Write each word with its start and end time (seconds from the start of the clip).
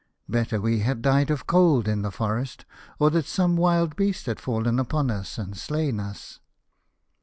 Better 0.27 0.55
that 0.57 0.63
we 0.63 0.79
had 0.79 1.03
died 1.03 1.29
of 1.29 1.45
cold 1.45 1.87
in 1.87 2.01
the 2.01 2.09
forest, 2.09 2.65
or 2.97 3.11
that 3.11 3.27
some 3.27 3.55
wild 3.55 3.95
beast 3.95 4.25
had 4.25 4.39
fallen 4.39 4.79
upon 4.79 5.11
us 5.11 5.37
and 5.37 5.55
slain 5.55 5.99
us." 5.99 6.39